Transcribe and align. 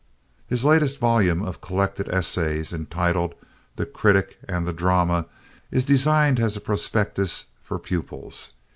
His 0.47 0.65
latest 0.65 0.97
volume 0.97 1.43
of 1.43 1.61
collected 1.61 2.09
essays, 2.09 2.73
entitled 2.73 3.35
"The 3.75 3.85
Critic 3.85 4.39
and 4.49 4.65
the 4.65 4.73
Drama," 4.73 5.27
is 5.69 5.85
designed 5.85 6.39
as 6.39 6.57
a 6.57 6.59
prospectus 6.59 7.45
for 7.61 7.77
pupils. 7.77 8.53